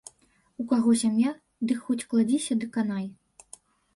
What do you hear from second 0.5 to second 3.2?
У каго сям'я, дык хоць кладзіся ды канай.